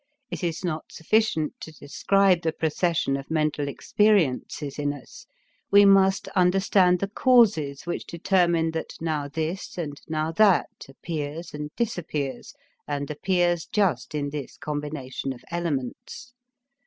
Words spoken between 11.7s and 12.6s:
disappears,